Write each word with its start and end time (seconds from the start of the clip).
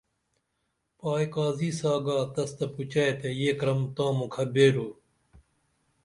پائی 0.99 1.25
قاضی 1.35 1.71
سا 1.79 1.93
گا 2.05 2.17
تس 2.33 2.51
تہ 2.57 2.65
پوچھے 2.73 3.05
تے 3.19 3.29
یہ 3.41 3.51
کرم 3.59 3.79
تا 3.95 4.05
موکھہ 4.17 4.45
بیرو 4.53 4.87